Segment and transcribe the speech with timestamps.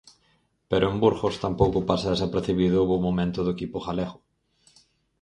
[0.69, 4.17] Pero en Burgos tampouco pasa desapercibido o bo momento do equipo galego.